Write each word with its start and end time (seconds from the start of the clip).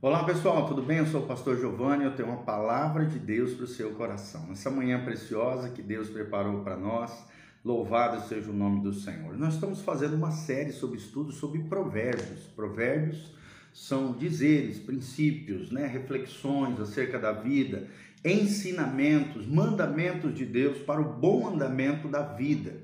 Olá 0.00 0.22
pessoal, 0.22 0.64
tudo 0.68 0.80
bem? 0.80 0.98
Eu 0.98 1.06
sou 1.08 1.22
o 1.22 1.26
pastor 1.26 1.58
Giovanni, 1.58 2.04
eu 2.04 2.14
tenho 2.14 2.28
uma 2.28 2.44
palavra 2.44 3.04
de 3.04 3.18
Deus 3.18 3.54
para 3.54 3.64
o 3.64 3.66
seu 3.66 3.90
coração. 3.94 4.46
Nessa 4.46 4.70
manhã 4.70 5.02
preciosa 5.04 5.70
que 5.70 5.82
Deus 5.82 6.08
preparou 6.08 6.62
para 6.62 6.76
nós, 6.76 7.10
louvado 7.64 8.24
seja 8.28 8.48
o 8.48 8.54
nome 8.54 8.80
do 8.80 8.92
Senhor. 8.92 9.36
Nós 9.36 9.54
estamos 9.54 9.82
fazendo 9.82 10.14
uma 10.14 10.30
série 10.30 10.70
sobre 10.70 10.98
estudos 10.98 11.34
sobre 11.34 11.64
provérbios. 11.64 12.44
Provérbios 12.54 13.34
são 13.74 14.12
dizeres, 14.12 14.78
princípios, 14.78 15.72
né? 15.72 15.84
reflexões 15.84 16.78
acerca 16.78 17.18
da 17.18 17.32
vida, 17.32 17.88
ensinamentos, 18.24 19.48
mandamentos 19.48 20.32
de 20.32 20.46
Deus 20.46 20.78
para 20.78 21.00
o 21.00 21.12
bom 21.12 21.48
andamento 21.48 22.06
da 22.06 22.22
vida. 22.22 22.76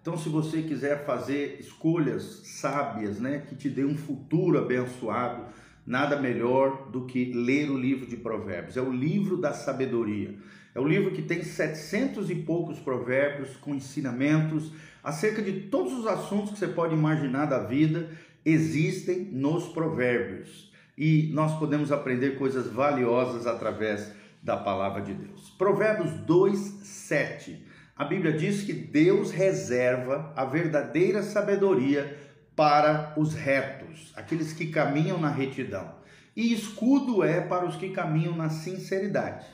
Então, 0.00 0.16
se 0.16 0.30
você 0.30 0.62
quiser 0.62 1.04
fazer 1.04 1.58
escolhas 1.60 2.40
sábias, 2.44 3.20
né, 3.20 3.44
que 3.46 3.54
te 3.54 3.68
dê 3.68 3.84
um 3.84 3.96
futuro 3.96 4.58
abençoado, 4.58 5.44
nada 5.86 6.20
melhor 6.20 6.90
do 6.90 7.06
que 7.06 7.32
ler 7.32 7.70
o 7.70 7.76
livro 7.76 8.06
de 8.06 8.16
Provérbios. 8.16 8.76
É 8.76 8.82
o 8.82 8.92
livro 8.92 9.36
da 9.36 9.52
sabedoria. 9.52 10.34
É 10.74 10.80
o 10.80 10.86
livro 10.86 11.10
que 11.10 11.22
tem 11.22 11.42
setecentos 11.42 12.30
e 12.30 12.34
poucos 12.34 12.78
provérbios 12.78 13.56
com 13.56 13.74
ensinamentos 13.74 14.72
acerca 15.02 15.42
de 15.42 15.52
todos 15.62 15.92
os 15.92 16.06
assuntos 16.06 16.52
que 16.52 16.58
você 16.58 16.68
pode 16.68 16.94
imaginar 16.94 17.46
da 17.46 17.58
vida, 17.58 18.08
existem 18.44 19.24
nos 19.24 19.68
provérbios. 19.68 20.72
E 20.96 21.30
nós 21.32 21.58
podemos 21.58 21.90
aprender 21.90 22.38
coisas 22.38 22.66
valiosas 22.68 23.46
através 23.46 24.12
da 24.42 24.56
palavra 24.56 25.02
de 25.02 25.12
Deus. 25.12 25.50
Provérbios 25.50 26.12
2, 26.12 26.58
7. 26.58 27.66
A 27.96 28.04
Bíblia 28.04 28.32
diz 28.32 28.62
que 28.62 28.72
Deus 28.72 29.30
reserva 29.30 30.32
a 30.34 30.44
verdadeira 30.44 31.22
sabedoria 31.22 32.16
para 32.54 33.14
os 33.16 33.34
retos, 33.34 34.12
aqueles 34.14 34.52
que 34.52 34.66
caminham 34.66 35.18
na 35.18 35.30
retidão, 35.30 35.94
e 36.36 36.52
escudo 36.52 37.22
é 37.22 37.40
para 37.40 37.66
os 37.66 37.76
que 37.76 37.90
caminham 37.90 38.36
na 38.36 38.50
sinceridade. 38.50 39.46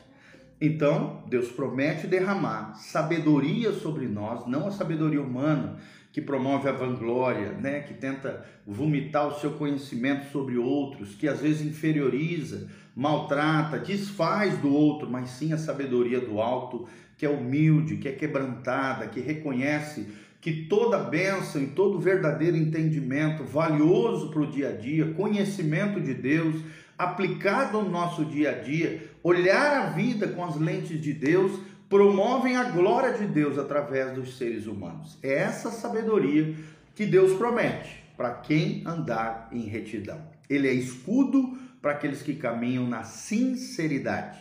Então, 0.60 1.22
Deus 1.28 1.48
promete 1.48 2.06
derramar 2.06 2.74
sabedoria 2.74 3.72
sobre 3.72 4.06
nós, 4.06 4.46
não 4.46 4.66
a 4.66 4.72
sabedoria 4.72 5.22
humana 5.22 5.77
que 6.12 6.20
promove 6.20 6.68
a 6.68 6.72
vanglória, 6.72 7.52
né, 7.52 7.80
que 7.80 7.94
tenta 7.94 8.44
vomitar 8.66 9.28
o 9.28 9.38
seu 9.38 9.52
conhecimento 9.52 10.33
sobre 10.33 10.56
outros, 10.56 11.14
que 11.14 11.28
às 11.28 11.40
vezes 11.40 11.64
inferioriza, 11.64 12.68
maltrata, 12.96 13.78
desfaz 13.78 14.58
do 14.58 14.74
outro, 14.74 15.08
mas 15.08 15.30
sim 15.30 15.52
a 15.52 15.58
sabedoria 15.58 16.20
do 16.20 16.40
alto, 16.40 16.88
que 17.16 17.24
é 17.24 17.28
humilde, 17.28 17.98
que 17.98 18.08
é 18.08 18.12
quebrantada, 18.12 19.06
que 19.06 19.20
reconhece 19.20 20.08
que 20.41 20.67
toda 20.67 20.98
bênção 20.98 21.62
e 21.62 21.67
todo 21.67 21.98
verdadeiro 21.98 22.56
entendimento 22.56 23.44
valioso 23.44 24.31
para 24.31 24.42
o 24.42 24.50
dia 24.50 24.70
a 24.70 24.72
dia, 24.72 25.12
conhecimento 25.14 26.00
de 26.00 26.14
Deus, 26.14 26.56
aplicado 26.97 27.83
no 27.83 27.91
nosso 27.91 28.25
dia 28.25 28.50
a 28.50 28.55
dia, 28.55 29.11
olhar 29.22 29.83
a 29.83 29.91
vida 29.91 30.28
com 30.28 30.45
as 30.45 30.56
lentes 30.56 31.00
de 31.00 31.12
Deus, 31.12 31.61
promovem 31.89 32.56
a 32.56 32.64
glória 32.64 33.12
de 33.14 33.27
Deus 33.27 33.58
através 33.58 34.14
dos 34.14 34.36
seres 34.36 34.67
humanos. 34.67 35.19
É 35.22 35.34
essa 35.34 35.70
sabedoria 35.70 36.55
que 36.95 37.06
Deus 37.06 37.33
promete 37.36 38.05
para 38.17 38.34
quem 38.34 38.83
andar 38.84 39.48
em 39.52 39.62
retidão. 39.62 40.20
Ele 40.48 40.69
é 40.69 40.73
escudo 40.73 41.56
para 41.80 41.92
aqueles 41.92 42.23
que 42.23 42.34
caminham 42.34 42.86
na 42.86 43.05
sinceridade. 43.05 44.39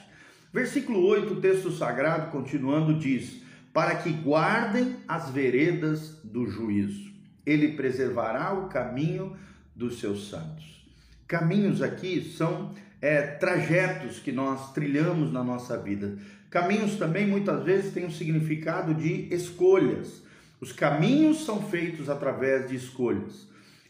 Versículo 0.51 1.05
8, 1.05 1.33
o 1.33 1.41
texto 1.41 1.71
sagrado, 1.71 2.31
continuando, 2.31 2.97
diz: 2.97 3.41
para 3.77 3.97
que 3.97 4.09
guardem 4.09 4.95
as 5.07 5.29
veredas 5.29 6.19
do 6.23 6.47
juízo. 6.47 7.11
Ele 7.45 7.73
preservará 7.73 8.51
o 8.51 8.69
caminho 8.69 9.37
dos 9.75 9.99
seus 9.99 10.31
santos. 10.31 10.83
Caminhos 11.27 11.83
aqui 11.83 12.23
são 12.35 12.73
é, 12.99 13.21
trajetos 13.21 14.17
que 14.17 14.31
nós 14.31 14.73
trilhamos 14.73 15.31
na 15.31 15.43
nossa 15.43 15.77
vida. 15.77 16.17
Caminhos 16.49 16.95
também 16.95 17.27
muitas 17.27 17.63
vezes 17.63 17.93
têm 17.93 18.07
um 18.07 18.09
significado 18.09 18.95
de 18.95 19.31
escolhas. 19.31 20.23
Os 20.59 20.71
caminhos 20.71 21.45
são 21.45 21.61
feitos 21.61 22.09
através 22.09 22.67
de 22.67 22.75
escolhas. 22.75 23.47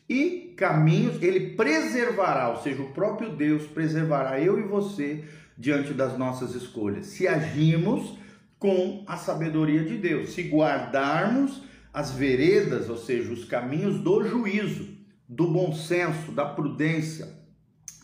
E 0.10 0.54
caminhos, 0.58 1.24
ele 1.24 1.52
preservará, 1.52 2.50
ou 2.50 2.62
seja, 2.62 2.82
o 2.82 2.92
próprio 2.92 3.30
Deus 3.30 3.64
preservará 3.68 4.38
eu 4.38 4.60
e 4.60 4.64
você 4.64 5.24
diante 5.58 5.94
das 5.94 6.18
nossas 6.18 6.56
escolhas. 6.56 7.06
Se 7.06 7.26
agimos 7.26 8.27
com 8.60 9.04
a 9.08 9.18
sabedoria 9.18 9.84
de 9.84 9.98
Deus. 9.98 10.32
Se 10.32 10.44
guardarmos 10.44 11.62
as 11.94 12.12
veredas, 12.12 12.90
ou 12.90 12.98
seja, 12.98 13.32
os 13.32 13.46
caminhos 13.46 14.00
do 14.00 14.24
juízo, 14.24 14.90
do 15.28 15.48
bom 15.48 15.74
senso, 15.74 16.32
da 16.32 16.46
prudência, 16.46 17.28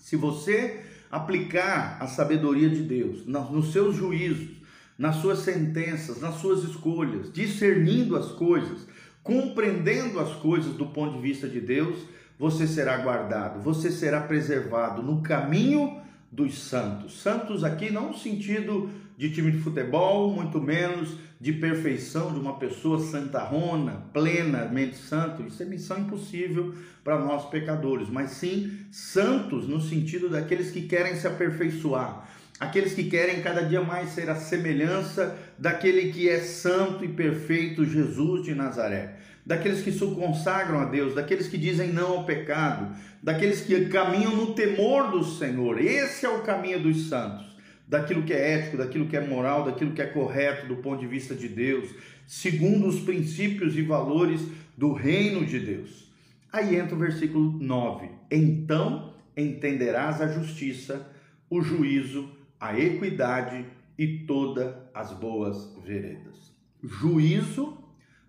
se 0.01 0.15
você 0.15 0.81
aplicar 1.09 1.97
a 1.99 2.07
sabedoria 2.07 2.69
de 2.69 2.81
Deus 2.83 3.25
nos 3.25 3.71
seus 3.71 3.95
juízos, 3.95 4.61
nas 4.97 5.17
suas 5.17 5.39
sentenças, 5.39 6.19
nas 6.19 6.35
suas 6.35 6.63
escolhas, 6.63 7.31
discernindo 7.31 8.15
as 8.15 8.31
coisas, 8.31 8.87
compreendendo 9.23 10.19
as 10.19 10.33
coisas 10.33 10.73
do 10.73 10.87
ponto 10.87 11.15
de 11.15 11.21
vista 11.21 11.47
de 11.47 11.61
Deus, 11.61 11.99
você 12.37 12.67
será 12.67 12.97
guardado, 12.97 13.61
você 13.61 13.91
será 13.91 14.21
preservado 14.21 15.01
no 15.01 15.21
caminho 15.21 16.01
dos 16.33 16.57
santos. 16.57 17.21
Santos 17.21 17.63
aqui 17.63 17.91
não 17.91 18.07
no 18.09 18.17
sentido 18.17 18.89
de 19.15 19.29
time 19.29 19.51
de 19.51 19.59
futebol, 19.59 20.33
muito 20.33 20.59
menos 20.59 21.15
de 21.39 21.53
perfeição 21.53 22.33
de 22.33 22.39
uma 22.39 22.57
pessoa 22.57 22.99
santarrona, 22.99 24.03
plenamente 24.11 24.95
santo. 24.95 25.43
Isso 25.43 25.61
é 25.61 25.65
missão 25.65 25.99
impossível 25.99 26.73
para 27.03 27.19
nós 27.19 27.49
pecadores, 27.49 28.09
mas 28.09 28.31
sim 28.31 28.79
santos 28.91 29.67
no 29.67 29.79
sentido 29.79 30.27
daqueles 30.27 30.71
que 30.71 30.81
querem 30.81 31.15
se 31.15 31.27
aperfeiçoar, 31.27 32.27
aqueles 32.59 32.93
que 32.93 33.03
querem 33.03 33.41
cada 33.41 33.61
dia 33.61 33.81
mais 33.81 34.09
ser 34.09 34.29
a 34.29 34.35
semelhança 34.35 35.37
daquele 35.59 36.11
que 36.11 36.27
é 36.27 36.39
santo 36.39 37.05
e 37.05 37.09
perfeito, 37.09 37.85
Jesus 37.85 38.43
de 38.43 38.55
Nazaré 38.55 39.19
daqueles 39.45 39.81
que 39.81 39.91
se 39.91 39.99
consagram 39.99 40.79
a 40.79 40.85
Deus, 40.85 41.15
daqueles 41.15 41.47
que 41.47 41.57
dizem 41.57 41.91
não 41.91 42.19
ao 42.19 42.25
pecado, 42.25 42.95
daqueles 43.21 43.61
que 43.61 43.85
caminham 43.85 44.35
no 44.35 44.53
temor 44.53 45.11
do 45.11 45.23
Senhor. 45.23 45.79
Esse 45.79 46.25
é 46.25 46.29
o 46.29 46.41
caminho 46.41 46.81
dos 46.81 47.09
santos, 47.09 47.45
daquilo 47.87 48.23
que 48.23 48.33
é 48.33 48.53
ético, 48.53 48.77
daquilo 48.77 49.07
que 49.07 49.17
é 49.17 49.21
moral, 49.25 49.65
daquilo 49.65 49.91
que 49.91 50.01
é 50.01 50.05
correto 50.05 50.67
do 50.67 50.77
ponto 50.77 50.99
de 50.99 51.07
vista 51.07 51.35
de 51.35 51.47
Deus, 51.47 51.89
segundo 52.25 52.87
os 52.87 53.01
princípios 53.01 53.77
e 53.77 53.81
valores 53.81 54.41
do 54.77 54.93
reino 54.93 55.45
de 55.45 55.59
Deus. 55.59 56.11
Aí 56.51 56.75
entra 56.75 56.95
o 56.95 56.99
versículo 56.99 57.51
9: 57.59 58.09
Então 58.31 59.13
entenderás 59.35 60.21
a 60.21 60.27
justiça, 60.27 61.09
o 61.49 61.61
juízo, 61.61 62.29
a 62.59 62.77
equidade 62.79 63.65
e 63.97 64.19
todas 64.19 64.73
as 64.93 65.11
boas 65.11 65.75
veredas. 65.83 66.53
Juízo 66.81 67.82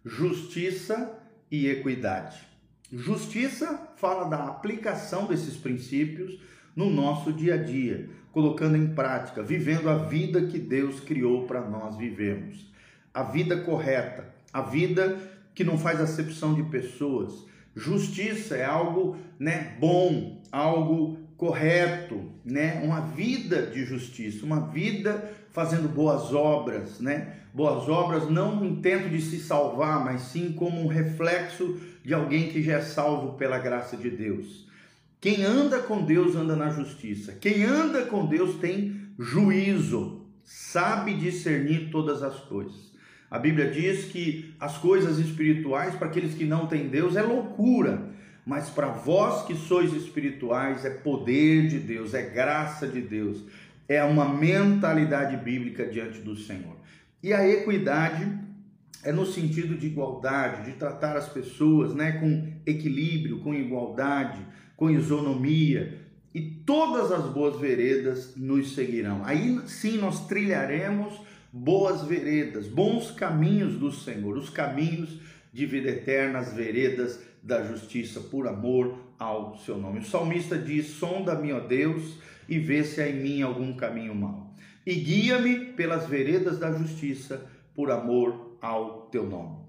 justiça 0.05 1.19
e 1.51 1.69
equidade. 1.69 2.39
Justiça 2.93 3.89
fala 3.97 4.29
da 4.29 4.47
aplicação 4.47 5.27
desses 5.27 5.57
princípios 5.57 6.39
no 6.77 6.91
nosso 6.91 7.33
dia 7.33 7.55
a 7.55 7.57
dia, 7.57 8.09
colocando 8.31 8.77
em 8.77 8.95
prática, 8.95 9.43
vivendo 9.43 9.89
a 9.89 9.97
vida 9.97 10.47
que 10.47 10.59
Deus 10.59 11.01
criou 11.01 11.47
para 11.47 11.63
nós 11.63 11.97
vivermos. 11.97 12.71
A 13.13 13.23
vida 13.23 13.61
correta, 13.61 14.33
a 14.53 14.61
vida 14.61 15.19
que 15.55 15.65
não 15.65 15.79
faz 15.79 16.01
acepção 16.01 16.55
de 16.55 16.65
pessoas. 16.65 17.47
Justiça 17.75 18.57
é 18.57 18.65
algo, 18.65 19.17
né, 19.39 19.77
bom, 19.81 20.43
algo 20.51 21.19
correto, 21.37 22.31
né? 22.45 22.81
Uma 22.85 23.01
vida 23.01 23.67
de 23.67 23.85
justiça, 23.85 24.45
uma 24.45 24.69
vida 24.69 25.33
fazendo 25.51 25.89
boas 25.89 26.33
obras, 26.33 27.01
né? 27.01 27.35
Boas 27.55 27.89
obras 27.89 28.29
não 28.29 28.57
no 28.57 28.67
intento 28.67 29.09
de 29.09 29.21
se 29.23 29.39
salvar, 29.39 30.05
mas 30.05 30.23
sim 30.23 30.53
como 30.53 30.83
um 30.83 30.89
reflexo 30.89 31.81
de 32.05 32.13
alguém 32.13 32.49
que 32.49 32.61
já 32.61 32.79
é 32.79 32.81
salvo 32.83 33.39
pela 33.39 33.59
graça 33.59 33.97
de 33.97 34.11
Deus. 34.11 34.67
Quem 35.21 35.45
anda 35.45 35.79
com 35.79 36.03
Deus 36.03 36.35
anda 36.35 36.57
na 36.57 36.71
justiça. 36.71 37.33
Quem 37.41 37.63
anda 37.65 38.07
com 38.07 38.27
Deus 38.27 38.57
tem 38.57 39.01
juízo, 39.19 40.27
sabe 40.43 41.15
discernir 41.15 41.91
todas 41.91 42.23
as 42.23 42.41
coisas. 42.41 42.93
A 43.31 43.39
Bíblia 43.39 43.71
diz 43.71 44.07
que 44.07 44.55
as 44.59 44.77
coisas 44.77 45.19
espirituais 45.19 45.95
para 45.95 46.09
aqueles 46.09 46.35
que 46.35 46.45
não 46.45 46.67
têm 46.67 46.89
Deus 46.89 47.15
é 47.15 47.23
loucura 47.23 48.13
mas 48.47 48.69
para 48.69 48.89
vós 48.89 49.47
que 49.47 49.55
sois 49.55 49.93
espirituais 49.93 50.85
é 50.85 50.91
poder 50.91 51.67
de 51.69 51.79
Deus, 51.79 52.13
é 52.13 52.23
graça 52.23 52.87
de 52.87 53.01
Deus, 53.01 53.43
é 53.89 54.03
uma 54.05 54.29
mentalidade 54.29 55.37
bíblica 55.39 55.87
diante 55.87 56.21
do 56.21 56.37
Senhor. 56.37 56.77
E 57.25 57.33
a 57.33 57.49
equidade 57.49 58.31
é 59.03 59.11
no 59.11 59.25
sentido 59.25 59.79
de 59.79 59.87
igualdade, 59.87 60.71
de 60.71 60.77
tratar 60.77 61.17
as 61.17 61.27
pessoas 61.27 61.95
né, 61.95 62.13
com 62.21 62.53
equilíbrio, 62.67 63.41
com 63.41 63.55
igualdade, 63.55 64.47
com 64.77 64.91
isonomia, 64.91 66.01
e 66.35 66.43
todas 66.43 67.11
as 67.11 67.25
boas 67.33 67.59
veredas 67.59 68.37
nos 68.37 68.75
seguirão. 68.75 69.23
Aí 69.25 69.59
sim 69.67 69.97
nós 69.97 70.27
trilharemos 70.27 71.19
boas 71.51 72.03
veredas, 72.03 72.67
bons 72.67 73.11
caminhos 73.11 73.79
do 73.79 73.91
Senhor, 73.91 74.37
os 74.37 74.51
caminhos 74.51 75.19
de 75.51 75.65
vida 75.65 75.89
eterna, 75.89 76.41
as 76.41 76.53
veredas 76.53 77.19
da 77.43 77.65
justiça 77.65 78.21
por 78.21 78.47
amor, 78.47 78.99
ao 79.19 79.57
seu 79.57 79.79
nome. 79.79 80.01
O 80.01 80.05
salmista 80.05 80.59
diz: 80.59 80.89
Sonda-me, 80.89 81.55
ó 81.55 81.61
Deus, 81.61 82.19
e 82.49 82.59
vê 82.59 82.85
se 82.85 83.01
há 83.01 83.09
em 83.09 83.23
mim 83.23 83.43
algum 83.43 83.75
caminho 83.75 84.15
mau. 84.15 84.55
E 84.87 84.95
guia-me 84.95 85.73
pelas 85.73 86.07
veredas 86.07 86.59
da 86.59 86.73
justiça, 86.73 87.47
por 87.75 87.91
amor 87.91 88.57
ao 88.61 89.03
teu 89.11 89.25
nome. 89.25 89.65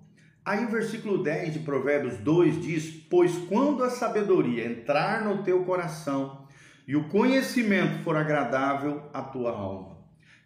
Aí 0.46 0.64
o 0.64 0.70
versículo 0.70 1.24
10 1.24 1.54
de 1.54 1.60
Provérbios 1.60 2.18
2 2.18 2.62
diz: 2.62 2.90
Pois 3.10 3.36
quando 3.50 3.84
a 3.84 3.90
sabedoria 3.90 4.66
entrar 4.66 5.24
no 5.26 5.42
teu 5.42 5.64
coração 5.64 6.46
e 6.88 6.96
o 6.96 7.06
conhecimento 7.06 8.04
for 8.04 8.16
agradável 8.16 9.02
à 9.12 9.22
tua 9.24 9.52
alma. 9.52 9.96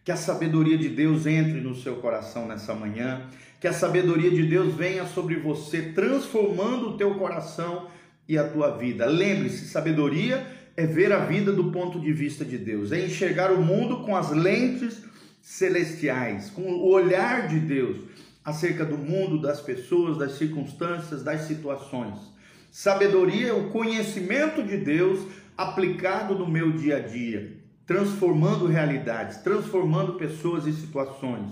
Que 0.02 0.10
a 0.10 0.16
sabedoria 0.16 0.78
de 0.78 0.88
Deus 0.88 1.26
entre 1.26 1.60
no 1.60 1.74
seu 1.74 1.96
coração 1.96 2.48
nessa 2.48 2.74
manhã, 2.74 3.28
que 3.60 3.68
a 3.68 3.72
sabedoria 3.74 4.30
de 4.30 4.46
Deus 4.46 4.74
venha 4.74 5.04
sobre 5.04 5.36
você, 5.36 5.92
transformando 5.92 6.88
o 6.88 6.96
teu 6.96 7.14
coração 7.16 7.88
e 8.26 8.38
a 8.38 8.48
tua 8.48 8.78
vida. 8.78 9.04
Lembre-se, 9.04 9.68
sabedoria 9.68 10.46
é 10.80 10.86
ver 10.86 11.12
a 11.12 11.18
vida 11.18 11.52
do 11.52 11.70
ponto 11.70 12.00
de 12.00 12.10
vista 12.10 12.42
de 12.42 12.56
Deus, 12.56 12.90
é 12.90 13.04
enxergar 13.04 13.52
o 13.52 13.62
mundo 13.62 13.98
com 13.98 14.16
as 14.16 14.30
lentes 14.30 15.02
celestiais, 15.42 16.48
com 16.48 16.62
o 16.62 16.88
olhar 16.88 17.48
de 17.48 17.60
Deus 17.60 17.98
acerca 18.42 18.82
do 18.82 18.96
mundo, 18.96 19.38
das 19.38 19.60
pessoas, 19.60 20.16
das 20.16 20.38
circunstâncias, 20.38 21.22
das 21.22 21.42
situações. 21.42 22.18
Sabedoria 22.72 23.48
é 23.48 23.52
o 23.52 23.68
conhecimento 23.68 24.62
de 24.62 24.78
Deus 24.78 25.20
aplicado 25.54 26.34
no 26.34 26.48
meu 26.48 26.72
dia 26.72 26.96
a 26.96 27.00
dia, 27.00 27.58
transformando 27.86 28.66
realidades, 28.66 29.36
transformando 29.36 30.14
pessoas 30.14 30.66
e 30.66 30.72
situações. 30.72 31.50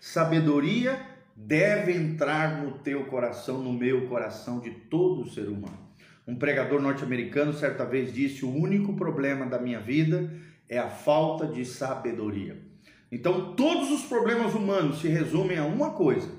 Sabedoria 0.00 0.98
deve 1.36 1.92
entrar 1.92 2.62
no 2.62 2.78
teu 2.78 3.04
coração, 3.04 3.58
no 3.58 3.74
meu 3.74 4.08
coração 4.08 4.58
de 4.58 4.70
todo 4.70 5.28
ser 5.28 5.48
humano. 5.48 5.89
Um 6.26 6.36
pregador 6.36 6.80
norte-americano 6.80 7.52
certa 7.52 7.84
vez 7.84 8.12
disse: 8.12 8.44
O 8.44 8.54
único 8.54 8.94
problema 8.94 9.46
da 9.46 9.58
minha 9.58 9.80
vida 9.80 10.30
é 10.68 10.78
a 10.78 10.88
falta 10.88 11.46
de 11.46 11.64
sabedoria. 11.64 12.56
Então, 13.10 13.54
todos 13.54 13.90
os 13.90 14.02
problemas 14.04 14.54
humanos 14.54 15.00
se 15.00 15.08
resumem 15.08 15.58
a 15.58 15.64
uma 15.64 15.90
coisa: 15.90 16.30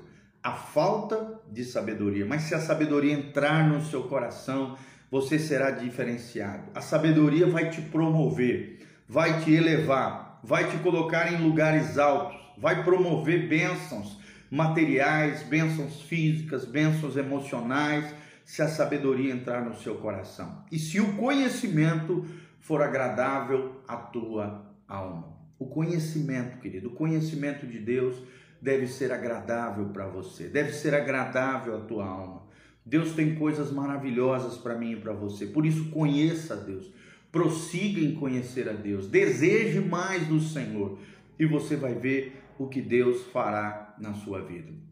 a 0.42 0.52
falta 0.52 1.40
de 1.50 1.64
sabedoria. 1.64 2.24
Mas 2.24 2.42
se 2.42 2.54
a 2.54 2.60
sabedoria 2.60 3.12
entrar 3.12 3.68
no 3.68 3.84
seu 3.84 4.04
coração, 4.04 4.76
você 5.10 5.38
será 5.38 5.70
diferenciado. 5.70 6.70
A 6.74 6.80
sabedoria 6.80 7.46
vai 7.46 7.68
te 7.68 7.82
promover, 7.82 8.86
vai 9.06 9.40
te 9.40 9.52
elevar, 9.52 10.40
vai 10.42 10.70
te 10.70 10.78
colocar 10.78 11.32
em 11.32 11.42
lugares 11.42 11.98
altos, 11.98 12.40
vai 12.56 12.82
promover 12.82 13.48
bênçãos 13.48 14.18
materiais, 14.50 15.42
bênçãos 15.42 16.02
físicas, 16.02 16.66
bênçãos 16.66 17.16
emocionais 17.16 18.21
se 18.52 18.60
a 18.60 18.68
sabedoria 18.68 19.32
entrar 19.32 19.64
no 19.64 19.74
seu 19.74 19.94
coração 19.94 20.62
e 20.70 20.78
se 20.78 21.00
o 21.00 21.16
conhecimento 21.16 22.26
for 22.60 22.82
agradável 22.82 23.80
à 23.88 23.96
tua 23.96 24.70
alma. 24.86 25.34
O 25.58 25.68
conhecimento, 25.68 26.58
querido, 26.58 26.88
o 26.88 26.94
conhecimento 26.94 27.66
de 27.66 27.78
Deus 27.78 28.14
deve 28.60 28.86
ser 28.88 29.10
agradável 29.10 29.86
para 29.86 30.06
você, 30.06 30.48
deve 30.48 30.70
ser 30.70 30.94
agradável 30.94 31.78
à 31.78 31.80
tua 31.80 32.06
alma. 32.06 32.42
Deus 32.84 33.12
tem 33.12 33.36
coisas 33.36 33.72
maravilhosas 33.72 34.58
para 34.58 34.76
mim 34.76 34.92
e 34.92 34.96
para 34.96 35.14
você, 35.14 35.46
por 35.46 35.64
isso 35.64 35.88
conheça 35.88 36.52
a 36.52 36.58
Deus, 36.58 36.92
prossiga 37.32 38.02
em 38.02 38.14
conhecer 38.16 38.68
a 38.68 38.74
Deus, 38.74 39.06
deseje 39.06 39.80
mais 39.80 40.26
do 40.26 40.38
Senhor 40.38 40.98
e 41.38 41.46
você 41.46 41.74
vai 41.74 41.94
ver 41.94 42.42
o 42.58 42.68
que 42.68 42.82
Deus 42.82 43.22
fará 43.28 43.94
na 43.98 44.12
sua 44.12 44.42
vida. 44.42 44.91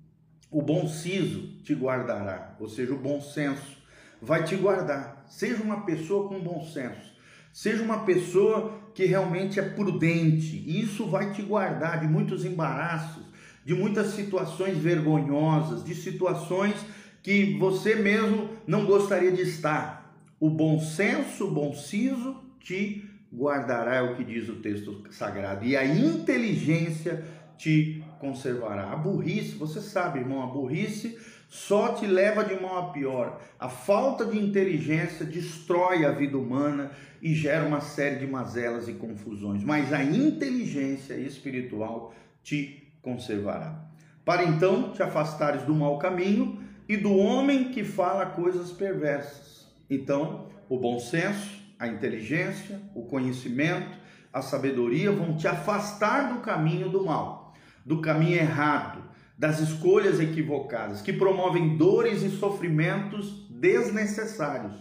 O 0.50 0.61
bom 0.61 0.88
siso 0.88 1.49
te 1.62 1.75
guardará, 1.75 2.56
ou 2.58 2.69
seja, 2.69 2.93
o 2.93 2.99
bom 2.99 3.20
senso 3.20 3.79
vai 4.20 4.44
te 4.44 4.56
guardar. 4.56 5.25
Seja 5.29 5.62
uma 5.62 5.82
pessoa 5.82 6.29
com 6.29 6.41
bom 6.41 6.64
senso. 6.64 7.11
Seja 7.52 7.82
uma 7.82 8.05
pessoa 8.05 8.79
que 8.94 9.05
realmente 9.05 9.58
é 9.58 9.62
prudente. 9.62 10.62
Isso 10.67 11.06
vai 11.06 11.32
te 11.32 11.43
guardar 11.43 12.00
de 12.00 12.06
muitos 12.06 12.44
embaraços, 12.44 13.25
de 13.64 13.75
muitas 13.75 14.08
situações 14.08 14.76
vergonhosas, 14.79 15.85
de 15.85 15.94
situações 15.94 16.75
que 17.23 17.56
você 17.58 17.94
mesmo 17.94 18.50
não 18.67 18.87
gostaria 18.87 19.31
de 19.31 19.43
estar. 19.43 20.14
O 20.38 20.49
bom 20.49 20.81
senso, 20.81 21.47
o 21.47 21.50
bom 21.50 21.75
siso 21.75 22.43
te 22.61 23.05
guardará, 23.32 23.97
é 23.97 24.02
o 24.02 24.17
que 24.17 24.25
diz 24.25 24.49
o 24.49 24.56
texto 24.56 25.05
sagrado. 25.11 25.64
E 25.64 25.76
a 25.76 25.85
inteligência 25.85 27.25
te 27.61 28.03
conservará. 28.19 28.91
A 28.91 28.97
burrice, 28.97 29.55
você 29.55 29.83
sabe, 29.83 30.21
irmão, 30.21 30.43
a 30.43 30.47
burrice 30.47 31.19
só 31.47 31.93
te 31.93 32.07
leva 32.07 32.43
de 32.43 32.59
mal 32.59 32.79
a 32.79 32.93
pior. 32.93 33.39
A 33.59 33.69
falta 33.69 34.25
de 34.25 34.39
inteligência 34.39 35.27
destrói 35.27 36.07
a 36.07 36.11
vida 36.11 36.39
humana 36.39 36.91
e 37.21 37.35
gera 37.35 37.67
uma 37.67 37.83
série 37.83 38.17
de 38.17 38.27
mazelas 38.27 38.89
e 38.89 38.95
confusões. 38.95 39.62
Mas 39.62 39.93
a 39.93 40.03
inteligência 40.03 41.12
espiritual 41.15 42.15
te 42.43 42.91
conservará. 43.03 43.79
Para 44.25 44.45
então 44.45 44.93
te 44.93 45.03
afastares 45.03 45.62
do 45.65 45.75
mau 45.75 45.99
caminho 45.99 46.59
e 46.89 46.97
do 46.97 47.15
homem 47.15 47.73
que 47.73 47.85
fala 47.85 48.25
coisas 48.25 48.73
perversas. 48.73 49.69
Então, 49.91 50.47
o 50.67 50.79
bom 50.79 50.99
senso, 50.99 51.61
a 51.79 51.87
inteligência, 51.87 52.81
o 52.95 53.03
conhecimento, 53.03 53.99
a 54.33 54.41
sabedoria 54.41 55.12
vão 55.12 55.37
te 55.37 55.47
afastar 55.47 56.33
do 56.33 56.41
caminho 56.41 56.89
do 56.89 57.05
mal 57.05 57.50
do 57.85 58.00
caminho 58.00 58.37
errado, 58.37 59.03
das 59.38 59.59
escolhas 59.61 60.21
equivocadas, 60.21 61.00
que 61.00 61.12
promovem 61.12 61.77
dores 61.77 62.23
e 62.23 62.31
sofrimentos 62.31 63.47
desnecessários. 63.49 64.75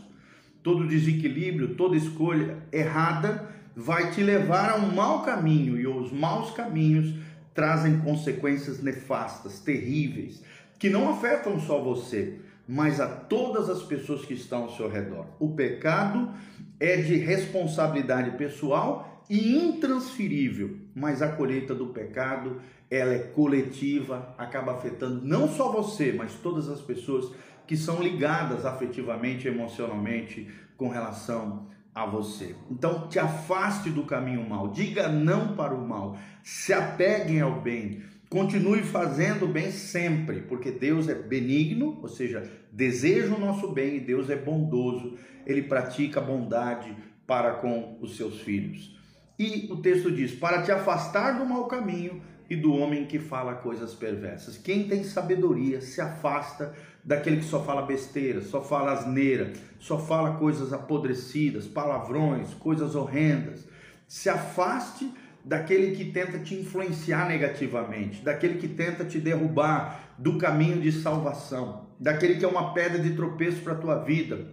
Todo 0.61 0.87
desequilíbrio, 0.87 1.75
toda 1.75 1.95
escolha 1.95 2.57
errada 2.71 3.49
vai 3.75 4.11
te 4.11 4.21
levar 4.21 4.71
a 4.71 4.75
um 4.75 4.93
mau 4.93 5.23
caminho 5.23 5.79
e 5.79 5.87
os 5.87 6.11
maus 6.11 6.51
caminhos 6.51 7.13
trazem 7.53 7.99
consequências 7.99 8.81
nefastas, 8.81 9.59
terríveis, 9.59 10.43
que 10.77 10.89
não 10.89 11.09
afetam 11.09 11.59
só 11.59 11.81
você, 11.81 12.39
mas 12.67 12.99
a 12.99 13.07
todas 13.07 13.69
as 13.69 13.81
pessoas 13.81 14.25
que 14.25 14.33
estão 14.33 14.63
ao 14.63 14.75
seu 14.75 14.89
redor. 14.89 15.25
O 15.39 15.55
pecado 15.55 16.31
é 16.79 16.97
de 16.97 17.15
responsabilidade 17.15 18.31
pessoal 18.31 19.18
e 19.29 19.55
intransferível, 19.57 20.77
mas 20.95 21.21
a 21.21 21.29
colheita 21.29 21.75
do 21.75 21.87
pecado 21.87 22.59
ela 22.89 23.13
é 23.13 23.19
coletiva, 23.19 24.33
acaba 24.37 24.73
afetando 24.73 25.23
não 25.23 25.47
só 25.47 25.71
você, 25.71 26.11
mas 26.11 26.33
todas 26.33 26.67
as 26.67 26.81
pessoas 26.81 27.31
que 27.67 27.77
são 27.77 28.01
ligadas 28.01 28.65
afetivamente, 28.65 29.47
emocionalmente 29.47 30.47
com 30.75 30.89
relação 30.89 31.67
a 31.93 32.03
você. 32.03 32.55
Então, 32.71 33.07
te 33.07 33.19
afaste 33.19 33.91
do 33.91 34.05
caminho 34.05 34.47
mal, 34.49 34.69
diga 34.69 35.07
não 35.07 35.55
para 35.55 35.75
o 35.75 35.87
mal, 35.87 36.17
se 36.41 36.73
apeguem 36.73 37.41
ao 37.41 37.61
bem, 37.61 38.01
continue 38.27 38.81
fazendo 38.81 39.45
o 39.45 39.49
bem 39.49 39.69
sempre, 39.69 40.41
porque 40.41 40.71
Deus 40.71 41.07
é 41.07 41.13
benigno, 41.13 41.99
ou 42.01 42.07
seja, 42.07 42.49
deseja 42.71 43.35
o 43.35 43.39
nosso 43.39 43.71
bem 43.71 43.97
e 43.97 43.99
Deus 43.99 44.31
é 44.31 44.35
bondoso, 44.35 45.15
ele 45.45 45.61
pratica 45.61 46.19
bondade 46.19 46.95
para 47.27 47.53
com 47.53 47.99
os 48.01 48.17
seus 48.17 48.41
filhos. 48.41 48.98
E 49.39 49.69
o 49.71 49.77
texto 49.77 50.11
diz: 50.11 50.33
para 50.33 50.61
te 50.61 50.71
afastar 50.71 51.39
do 51.39 51.45
mau 51.45 51.65
caminho, 51.65 52.21
e 52.49 52.55
do 52.55 52.73
homem 52.73 53.05
que 53.05 53.19
fala 53.19 53.53
coisas 53.53 53.93
perversas. 53.93 54.57
Quem 54.57 54.87
tem 54.87 55.03
sabedoria 55.03 55.81
se 55.81 56.01
afasta 56.01 56.73
daquele 57.03 57.37
que 57.37 57.45
só 57.45 57.63
fala 57.63 57.83
besteira, 57.83 58.41
só 58.41 58.61
fala 58.61 58.91
asneira, 58.91 59.53
só 59.79 59.99
fala 59.99 60.37
coisas 60.37 60.73
apodrecidas, 60.73 61.67
palavrões, 61.67 62.53
coisas 62.55 62.95
horrendas. 62.95 63.67
Se 64.07 64.29
afaste 64.29 65.13
daquele 65.45 65.95
que 65.95 66.11
tenta 66.11 66.39
te 66.39 66.55
influenciar 66.55 67.27
negativamente, 67.29 68.23
daquele 68.23 68.57
que 68.57 68.67
tenta 68.67 69.05
te 69.05 69.19
derrubar 69.19 70.15
do 70.17 70.37
caminho 70.37 70.81
de 70.81 70.91
salvação, 70.91 71.87
daquele 71.99 72.35
que 72.35 72.45
é 72.45 72.47
uma 72.47 72.73
pedra 72.73 72.97
de 72.97 73.11
tropeço 73.11 73.61
para 73.61 73.73
a 73.73 73.77
tua 73.77 74.03
vida. 74.03 74.47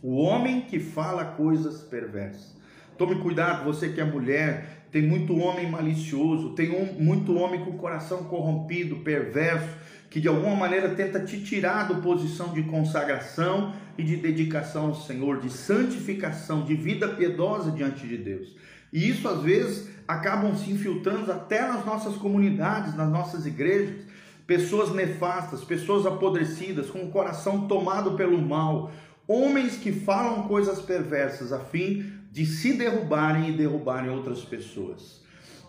O 0.00 0.16
homem 0.16 0.62
que 0.62 0.78
fala 0.78 1.24
coisas 1.24 1.82
perversas. 1.82 2.61
Tome 2.96 3.16
cuidado, 3.16 3.64
você 3.64 3.88
que 3.88 4.00
é 4.00 4.04
mulher, 4.04 4.86
tem 4.92 5.02
muito 5.02 5.36
homem 5.38 5.70
malicioso, 5.70 6.50
tem 6.50 6.70
um, 6.70 7.02
muito 7.02 7.34
homem 7.34 7.64
com 7.64 7.78
coração 7.78 8.24
corrompido, 8.24 8.96
perverso, 8.96 9.68
que 10.10 10.20
de 10.20 10.28
alguma 10.28 10.54
maneira 10.54 10.90
tenta 10.90 11.18
te 11.20 11.42
tirar 11.42 11.88
da 11.88 11.94
posição 11.94 12.52
de 12.52 12.62
consagração 12.64 13.72
e 13.96 14.02
de 14.02 14.16
dedicação 14.16 14.88
ao 14.88 14.94
Senhor, 14.94 15.40
de 15.40 15.48
santificação, 15.48 16.64
de 16.64 16.74
vida 16.74 17.08
piedosa 17.08 17.70
diante 17.70 18.06
de 18.06 18.18
Deus. 18.18 18.54
E 18.92 19.08
isso 19.08 19.26
às 19.26 19.40
vezes 19.40 19.88
acabam 20.06 20.54
se 20.54 20.70
infiltrando 20.70 21.32
até 21.32 21.66
nas 21.66 21.86
nossas 21.86 22.16
comunidades, 22.16 22.94
nas 22.94 23.08
nossas 23.08 23.46
igrejas. 23.46 24.04
Pessoas 24.46 24.92
nefastas, 24.92 25.64
pessoas 25.64 26.04
apodrecidas, 26.04 26.90
com 26.90 26.98
o 26.98 27.10
coração 27.10 27.66
tomado 27.66 28.12
pelo 28.12 28.36
mal, 28.36 28.92
homens 29.26 29.76
que 29.76 29.92
falam 29.92 30.42
coisas 30.42 30.82
perversas 30.82 31.52
a 31.52 31.60
fim 31.60 32.21
de 32.32 32.46
se 32.46 32.72
derrubarem 32.72 33.50
e 33.50 33.52
derrubarem 33.52 34.10
outras 34.10 34.40
pessoas. 34.40 35.20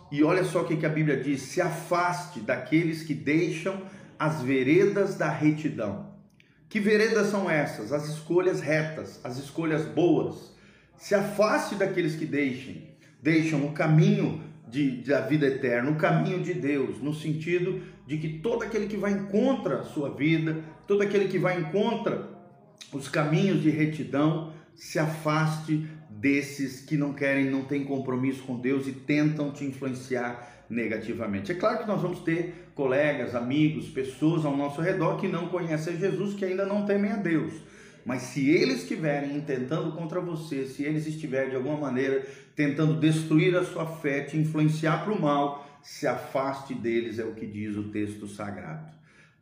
E 0.10 0.24
olha 0.24 0.46
só 0.46 0.62
o 0.62 0.65
que 0.65 0.86
a 0.86 0.89
Bíblia 0.89 1.22
diz: 1.22 1.41
se 1.41 1.60
afaste 1.60 2.39
daqueles 2.39 3.03
que 3.03 3.13
deixam 3.13 3.82
as 4.17 4.41
veredas 4.41 5.15
da 5.15 5.29
retidão. 5.29 6.13
Que 6.70 6.79
veredas 6.79 7.27
são 7.27 7.50
essas? 7.50 7.91
As 7.91 8.08
escolhas 8.08 8.62
retas, 8.62 9.20
as 9.24 9.38
escolhas 9.38 9.86
boas. 9.86 10.53
Se 10.98 11.13
afaste 11.13 11.75
daqueles 11.75 12.15
que 12.15 12.25
deixem, 12.25 12.88
deixam 13.22 13.65
o 13.65 13.74
caminho 13.74 14.41
de, 14.70 15.03
da 15.03 15.20
vida 15.20 15.46
eterna, 15.46 15.91
o 15.91 15.96
caminho 15.96 16.41
de 16.41 16.53
Deus, 16.53 17.01
no 17.01 17.13
sentido 17.13 17.82
de 18.08 18.17
que 18.17 18.39
todo 18.39 18.63
aquele 18.63 18.88
que 18.88 18.96
vai 18.96 19.12
em 19.12 19.25
contra 19.25 19.82
a 19.82 19.84
sua 19.84 20.15
vida, 20.15 20.63
todo 20.88 21.01
aquele 21.01 21.27
que 21.27 21.38
vai 21.38 21.60
em 21.60 21.65
contra 21.65 22.29
os 22.93 23.10
caminhos 23.10 23.62
de 23.62 23.70
retidão, 23.70 24.53
se 24.75 24.98
afaste 24.98 25.88
desses 26.24 26.80
que 26.80 26.96
não 26.96 27.12
querem, 27.12 27.50
não 27.50 27.65
têm 27.65 27.84
compromisso 27.84 28.44
com 28.44 28.58
Deus 28.58 28.88
e 28.88 28.94
tentam 28.94 29.51
te 29.51 29.65
influenciar 29.65 30.63
negativamente. 30.70 31.51
É 31.51 31.56
claro 31.56 31.80
que 31.80 31.88
nós 31.88 32.01
vamos 32.01 32.20
ter 32.22 32.70
colegas, 32.74 33.36
amigos, 33.36 33.89
pessoas 33.89 34.46
ao 34.46 34.56
nosso 34.56 34.80
redor 34.80 35.18
que 35.20 35.27
não 35.27 35.50
conhecem 35.50 36.00
Jesus, 36.00 36.34
que 36.34 36.46
ainda 36.46 36.65
não 36.65 36.86
temem 36.86 37.12
a 37.12 37.18
Deus. 37.18 37.51
Mas 38.06 38.22
se 38.22 38.50
eles 38.50 38.84
estiverem 38.84 39.36
intentando 39.36 39.92
contra 39.92 40.22
você, 40.22 40.65
se 40.65 40.84
eles 40.84 41.06
estiverem 41.06 41.50
de 41.50 41.58
alguma 41.58 41.77
maneira 41.77 42.25
tentando 42.56 43.01
destruir 43.01 43.53
a 43.58 43.65
sua 43.65 43.86
fé, 43.86 44.22
te 44.22 44.38
influenciar 44.38 45.03
para 45.03 45.12
o 45.12 45.22
mal, 45.22 45.68
se 45.82 46.08
afaste 46.08 46.74
deles, 46.74 47.20
é 47.20 47.25
o 47.25 47.34
que 47.34 47.46
diz 47.46 47.75
o 47.75 47.89
texto 47.89 48.30
sagrado. 48.30 48.94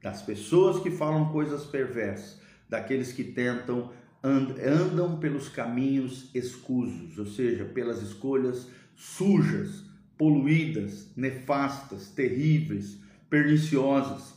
Das 0.01 0.23
pessoas 0.23 0.81
que 0.81 0.89
falam 0.89 1.31
coisas 1.31 1.63
perversas, 1.63 2.41
daqueles 2.67 3.13
que 3.13 3.23
tentam 3.23 3.91
andam 4.23 5.17
pelos 5.19 5.49
caminhos 5.49 6.29
escusos, 6.33 7.17
ou 7.17 7.25
seja, 7.25 7.65
pelas 7.65 8.01
escolhas 8.01 8.67
sujas, 8.95 9.83
poluídas, 10.17 11.11
nefastas, 11.15 12.09
terríveis, 12.09 12.99
perniciosas. 13.29 14.35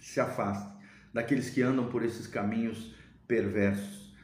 Se 0.00 0.20
afaste 0.20 0.70
daqueles 1.12 1.50
que 1.50 1.62
andam 1.62 1.88
por 1.88 2.04
esses 2.04 2.26
caminhos 2.26 2.94
perversos. 3.26 4.14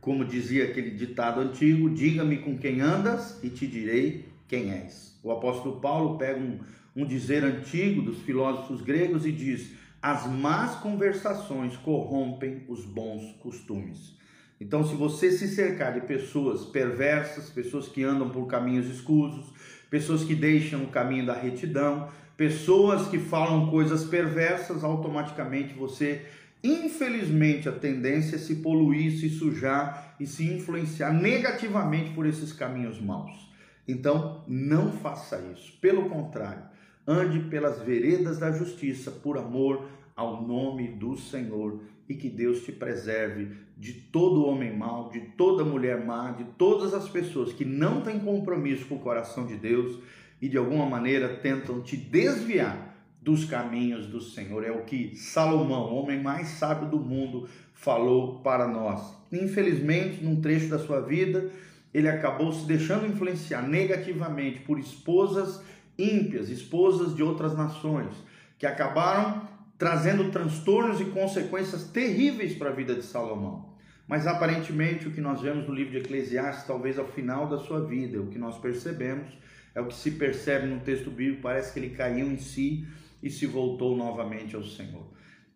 Como 0.00 0.24
dizia 0.24 0.64
aquele 0.64 0.90
ditado 0.90 1.40
antigo: 1.40 1.90
diga-me 1.90 2.38
com 2.38 2.58
quem 2.58 2.80
andas 2.80 3.42
e 3.42 3.48
te 3.48 3.66
direi 3.66 4.28
quem 4.48 4.72
és. 4.72 5.18
O 5.22 5.30
apóstolo 5.30 5.80
Paulo 5.80 6.18
pega 6.18 6.40
um, 6.40 6.58
um 6.96 7.06
dizer 7.06 7.44
antigo 7.44 8.02
dos 8.02 8.18
filósofos 8.22 8.82
gregos 8.82 9.24
e 9.24 9.30
diz: 9.30 9.70
as 10.00 10.26
más 10.26 10.74
conversações 10.80 11.76
corrompem 11.76 12.64
os 12.66 12.84
bons 12.84 13.32
costumes. 13.40 14.20
Então, 14.62 14.86
se 14.86 14.94
você 14.94 15.32
se 15.32 15.48
cercar 15.48 15.92
de 15.92 16.02
pessoas 16.02 16.64
perversas, 16.64 17.50
pessoas 17.50 17.88
que 17.88 18.04
andam 18.04 18.30
por 18.30 18.46
caminhos 18.46 18.86
escusos, 18.86 19.52
pessoas 19.90 20.22
que 20.22 20.36
deixam 20.36 20.84
o 20.84 20.86
caminho 20.86 21.26
da 21.26 21.34
retidão, 21.34 22.08
pessoas 22.36 23.08
que 23.08 23.18
falam 23.18 23.68
coisas 23.72 24.04
perversas, 24.04 24.84
automaticamente 24.84 25.74
você, 25.74 26.24
infelizmente, 26.62 27.68
a 27.68 27.72
tendência 27.72 28.36
é 28.36 28.38
se 28.38 28.54
poluir, 28.56 29.18
se 29.18 29.28
sujar 29.30 30.14
e 30.20 30.28
se 30.28 30.44
influenciar 30.44 31.12
negativamente 31.12 32.12
por 32.12 32.24
esses 32.24 32.52
caminhos 32.52 33.00
maus. 33.00 33.50
Então, 33.86 34.44
não 34.46 34.92
faça 34.92 35.42
isso. 35.52 35.76
Pelo 35.80 36.08
contrário, 36.08 36.62
ande 37.04 37.40
pelas 37.48 37.80
veredas 37.80 38.38
da 38.38 38.52
justiça 38.52 39.10
por 39.10 39.36
amor 39.36 39.88
ao 40.14 40.46
nome 40.46 40.86
do 40.86 41.16
Senhor 41.16 41.80
e 42.08 42.14
que 42.14 42.28
Deus 42.28 42.62
te 42.64 42.72
preserve 42.72 43.48
de 43.76 43.92
todo 43.92 44.46
homem 44.46 44.76
mau, 44.76 45.10
de 45.10 45.20
toda 45.20 45.64
mulher 45.64 46.04
má, 46.04 46.30
de 46.32 46.44
todas 46.56 46.94
as 46.94 47.08
pessoas 47.08 47.52
que 47.52 47.64
não 47.64 48.00
têm 48.02 48.20
compromisso 48.20 48.86
com 48.86 48.96
o 48.96 49.00
coração 49.00 49.46
de 49.46 49.56
Deus 49.56 49.98
e 50.40 50.48
de 50.48 50.58
alguma 50.58 50.86
maneira 50.86 51.36
tentam 51.36 51.80
te 51.80 51.96
desviar 51.96 52.92
dos 53.20 53.44
caminhos 53.44 54.06
do 54.06 54.20
Senhor. 54.20 54.64
É 54.64 54.72
o 54.72 54.84
que 54.84 55.16
Salomão, 55.16 55.92
o 55.92 56.02
homem 56.02 56.20
mais 56.20 56.48
sábio 56.48 56.88
do 56.88 56.98
mundo, 56.98 57.48
falou 57.72 58.40
para 58.40 58.66
nós. 58.66 59.14
Infelizmente, 59.30 60.22
num 60.22 60.40
trecho 60.40 60.68
da 60.68 60.78
sua 60.78 61.00
vida, 61.00 61.50
ele 61.94 62.08
acabou 62.08 62.52
se 62.52 62.66
deixando 62.66 63.06
influenciar 63.06 63.62
negativamente 63.62 64.60
por 64.60 64.78
esposas 64.78 65.62
ímpias, 65.96 66.48
esposas 66.48 67.14
de 67.14 67.22
outras 67.22 67.56
nações, 67.56 68.12
que 68.58 68.66
acabaram 68.66 69.48
trazendo 69.82 70.30
transtornos 70.30 71.00
e 71.00 71.06
consequências 71.06 71.82
terríveis 71.88 72.54
para 72.54 72.70
a 72.70 72.72
vida 72.72 72.94
de 72.94 73.02
Salomão. 73.02 73.74
Mas 74.06 74.28
aparentemente 74.28 75.08
o 75.08 75.10
que 75.10 75.20
nós 75.20 75.40
vemos 75.40 75.66
no 75.66 75.74
livro 75.74 75.90
de 75.90 75.98
Eclesiastes, 75.98 76.68
talvez 76.68 77.00
ao 77.00 77.08
final 77.08 77.48
da 77.48 77.58
sua 77.58 77.84
vida, 77.84 78.20
o 78.20 78.28
que 78.28 78.38
nós 78.38 78.56
percebemos, 78.58 79.36
é 79.74 79.80
o 79.80 79.86
que 79.86 79.94
se 79.96 80.12
percebe 80.12 80.68
no 80.68 80.78
texto 80.78 81.10
bíblico, 81.10 81.42
parece 81.42 81.72
que 81.72 81.80
ele 81.80 81.96
caiu 81.96 82.30
em 82.30 82.38
si 82.38 82.86
e 83.20 83.28
se 83.28 83.44
voltou 83.44 83.96
novamente 83.96 84.54
ao 84.54 84.62
Senhor. 84.62 85.04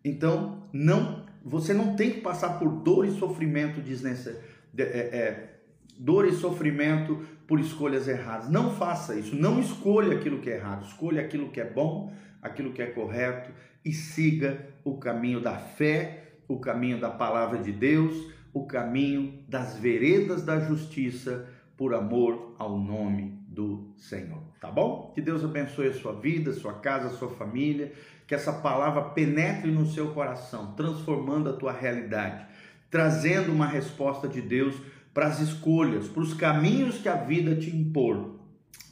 Então, 0.04 0.60
não, 0.72 1.24
você 1.44 1.72
não 1.72 1.94
tem 1.94 2.10
que 2.10 2.20
passar 2.20 2.58
por 2.58 2.68
dor 2.82 3.06
e 3.06 3.12
sofrimento 3.12 3.80
desnecessário. 3.80 4.40
É, 4.76 4.82
é, 4.82 5.60
dor 5.96 6.26
e 6.26 6.32
sofrimento 6.32 7.24
por 7.46 7.60
escolhas 7.60 8.08
erradas. 8.08 8.50
Não 8.50 8.74
faça 8.74 9.14
isso. 9.14 9.36
Não 9.36 9.60
escolha 9.60 10.16
aquilo 10.16 10.40
que 10.40 10.50
é 10.50 10.56
errado. 10.56 10.84
Escolha 10.84 11.22
aquilo 11.22 11.48
que 11.48 11.60
é 11.60 11.64
bom, 11.64 12.12
aquilo 12.42 12.72
que 12.72 12.82
é 12.82 12.86
correto 12.86 13.52
e 13.86 13.92
siga 13.92 14.66
o 14.82 14.98
caminho 14.98 15.40
da 15.40 15.56
fé, 15.56 16.24
o 16.48 16.58
caminho 16.58 16.98
da 16.98 17.08
palavra 17.08 17.58
de 17.60 17.70
Deus, 17.70 18.32
o 18.52 18.66
caminho 18.66 19.44
das 19.48 19.78
veredas 19.78 20.44
da 20.44 20.58
justiça, 20.58 21.48
por 21.76 21.94
amor 21.94 22.56
ao 22.58 22.76
nome 22.76 23.38
do 23.46 23.92
Senhor. 23.96 24.42
Tá 24.60 24.72
bom? 24.72 25.12
Que 25.14 25.20
Deus 25.20 25.44
abençoe 25.44 25.86
a 25.88 25.94
sua 25.94 26.14
vida, 26.14 26.52
sua 26.52 26.72
casa, 26.72 27.16
sua 27.16 27.28
família, 27.28 27.92
que 28.26 28.34
essa 28.34 28.52
palavra 28.52 29.02
penetre 29.02 29.70
no 29.70 29.86
seu 29.86 30.08
coração, 30.08 30.74
transformando 30.74 31.50
a 31.50 31.52
tua 31.52 31.72
realidade, 31.72 32.44
trazendo 32.90 33.52
uma 33.52 33.66
resposta 33.66 34.26
de 34.26 34.40
Deus 34.40 34.74
para 35.14 35.26
as 35.26 35.38
escolhas, 35.38 36.08
para 36.08 36.22
os 36.22 36.34
caminhos 36.34 36.98
que 36.98 37.08
a 37.08 37.14
vida 37.14 37.54
te 37.54 37.70
impor. 37.70 38.40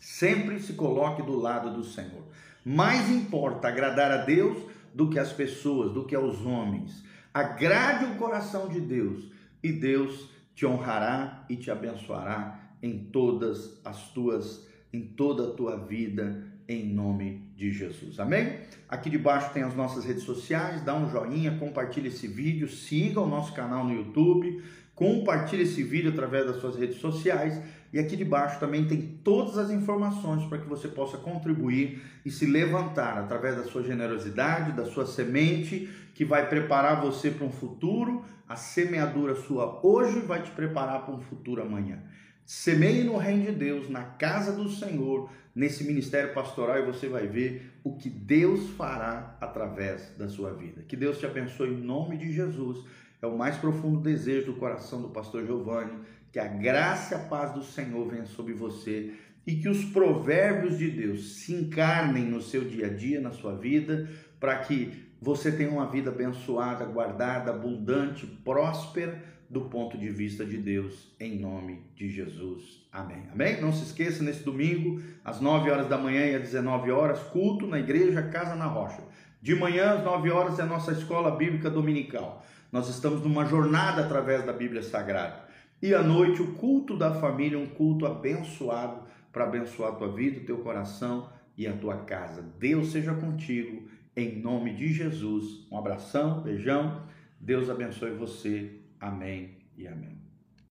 Sempre 0.00 0.60
se 0.60 0.74
coloque 0.74 1.22
do 1.22 1.36
lado 1.36 1.72
do 1.72 1.82
Senhor. 1.82 2.22
Mais 2.64 3.10
importa 3.10 3.68
agradar 3.68 4.12
a 4.12 4.18
Deus 4.18 4.73
do 4.94 5.10
que 5.10 5.18
as 5.18 5.32
pessoas, 5.32 5.92
do 5.92 6.04
que 6.04 6.14
aos 6.14 6.44
homens. 6.46 7.04
Agrade 7.32 8.04
o 8.04 8.14
coração 8.16 8.68
de 8.68 8.80
Deus 8.80 9.28
e 9.62 9.72
Deus 9.72 10.30
te 10.54 10.64
honrará 10.64 11.44
e 11.48 11.56
te 11.56 11.70
abençoará 11.70 12.60
em 12.80 12.98
todas 12.98 13.80
as 13.84 14.12
tuas, 14.12 14.68
em 14.92 15.02
toda 15.02 15.48
a 15.48 15.52
tua 15.52 15.76
vida, 15.76 16.46
em 16.68 16.86
nome 16.86 17.50
de 17.56 17.72
Jesus. 17.72 18.20
Amém? 18.20 18.60
Aqui 18.88 19.10
debaixo 19.10 19.52
tem 19.52 19.62
as 19.62 19.74
nossas 19.74 20.04
redes 20.04 20.22
sociais, 20.22 20.82
dá 20.82 20.94
um 20.94 21.10
joinha, 21.10 21.58
compartilhe 21.58 22.08
esse 22.08 22.28
vídeo, 22.28 22.68
siga 22.68 23.20
o 23.20 23.26
nosso 23.26 23.52
canal 23.52 23.84
no 23.84 23.92
YouTube, 23.92 24.62
compartilhe 24.94 25.62
esse 25.62 25.82
vídeo 25.82 26.10
através 26.10 26.46
das 26.46 26.56
suas 26.56 26.76
redes 26.76 26.98
sociais 26.98 27.60
e 27.94 27.98
aqui 28.00 28.16
debaixo 28.16 28.58
também 28.58 28.88
tem 28.88 29.00
todas 29.22 29.56
as 29.56 29.70
informações 29.70 30.44
para 30.48 30.58
que 30.58 30.68
você 30.68 30.88
possa 30.88 31.16
contribuir 31.16 32.02
e 32.24 32.30
se 32.30 32.44
levantar 32.44 33.16
através 33.18 33.54
da 33.54 33.62
sua 33.62 33.84
generosidade, 33.84 34.72
da 34.72 34.84
sua 34.84 35.06
semente, 35.06 35.88
que 36.12 36.24
vai 36.24 36.48
preparar 36.48 37.00
você 37.00 37.30
para 37.30 37.46
um 37.46 37.52
futuro. 37.52 38.24
A 38.48 38.56
semeadura 38.56 39.36
sua 39.36 39.78
hoje 39.86 40.18
vai 40.18 40.42
te 40.42 40.50
preparar 40.50 41.04
para 41.04 41.14
um 41.14 41.20
futuro 41.20 41.62
amanhã. 41.62 42.02
Semeie 42.44 43.04
no 43.04 43.16
reino 43.16 43.44
de 43.44 43.52
Deus, 43.52 43.88
na 43.88 44.02
casa 44.02 44.52
do 44.52 44.68
Senhor, 44.68 45.30
nesse 45.54 45.84
ministério 45.84 46.34
pastoral 46.34 46.80
e 46.80 46.86
você 46.86 47.06
vai 47.06 47.28
ver 47.28 47.78
o 47.84 47.94
que 47.94 48.10
Deus 48.10 48.70
fará 48.70 49.36
através 49.40 50.12
da 50.18 50.28
sua 50.28 50.52
vida. 50.52 50.82
Que 50.82 50.96
Deus 50.96 51.20
te 51.20 51.26
abençoe 51.26 51.68
em 51.68 51.80
nome 51.80 52.16
de 52.16 52.32
Jesus. 52.32 52.84
É 53.22 53.26
o 53.28 53.38
mais 53.38 53.56
profundo 53.56 54.00
desejo 54.00 54.46
do 54.46 54.54
coração 54.54 55.00
do 55.00 55.10
pastor 55.10 55.46
Giovanni 55.46 55.92
que 56.34 56.40
a 56.40 56.48
graça 56.48 57.14
e 57.14 57.16
a 57.16 57.20
paz 57.20 57.52
do 57.52 57.62
Senhor 57.62 58.08
venha 58.10 58.26
sobre 58.26 58.52
você 58.52 59.14
e 59.46 59.54
que 59.54 59.68
os 59.68 59.84
provérbios 59.84 60.76
de 60.76 60.90
Deus 60.90 61.36
se 61.36 61.54
encarnem 61.54 62.24
no 62.24 62.42
seu 62.42 62.64
dia 62.64 62.86
a 62.86 62.90
dia, 62.92 63.20
na 63.20 63.30
sua 63.30 63.54
vida, 63.54 64.10
para 64.40 64.58
que 64.58 65.12
você 65.22 65.52
tenha 65.52 65.70
uma 65.70 65.86
vida 65.86 66.10
abençoada, 66.10 66.84
guardada, 66.86 67.52
abundante, 67.52 68.26
próspera 68.26 69.22
do 69.48 69.66
ponto 69.66 69.96
de 69.96 70.08
vista 70.08 70.44
de 70.44 70.56
Deus, 70.56 71.14
em 71.20 71.38
nome 71.38 71.84
de 71.94 72.10
Jesus. 72.10 72.84
Amém. 72.90 73.22
Amém? 73.30 73.60
Não 73.60 73.72
se 73.72 73.84
esqueça, 73.84 74.24
nesse 74.24 74.42
domingo, 74.42 75.00
às 75.24 75.40
9 75.40 75.70
horas 75.70 75.88
da 75.88 75.96
manhã 75.96 76.26
e 76.26 76.34
às 76.34 76.42
19 76.42 76.90
horas, 76.90 77.20
culto 77.20 77.64
na 77.64 77.78
igreja 77.78 78.22
Casa 78.22 78.56
na 78.56 78.66
Rocha. 78.66 79.04
De 79.40 79.54
manhã, 79.54 79.92
às 79.92 80.04
9 80.04 80.32
horas, 80.32 80.58
é 80.58 80.62
a 80.62 80.66
nossa 80.66 80.90
escola 80.90 81.36
bíblica 81.36 81.70
dominical. 81.70 82.44
Nós 82.72 82.88
estamos 82.88 83.22
numa 83.22 83.44
jornada 83.44 84.02
através 84.02 84.44
da 84.44 84.52
Bíblia 84.52 84.82
Sagrada. 84.82 85.43
E 85.84 85.92
à 85.92 86.02
noite, 86.02 86.40
o 86.40 86.54
culto 86.54 86.96
da 86.96 87.12
família, 87.12 87.58
um 87.58 87.66
culto 87.66 88.06
abençoado 88.06 89.02
para 89.30 89.44
abençoar 89.44 89.92
a 89.92 89.96
tua 89.96 90.10
vida, 90.10 90.40
o 90.40 90.44
teu 90.46 90.56
coração 90.60 91.28
e 91.58 91.66
a 91.66 91.76
tua 91.76 92.06
casa. 92.06 92.40
Deus 92.58 92.90
seja 92.90 93.12
contigo, 93.12 93.86
em 94.16 94.40
nome 94.40 94.72
de 94.72 94.90
Jesus. 94.90 95.66
Um 95.70 95.76
abração, 95.76 96.40
beijão. 96.40 97.02
Deus 97.38 97.68
abençoe 97.68 98.12
você. 98.12 98.80
Amém 98.98 99.58
e 99.76 99.86
amém. 99.86 100.23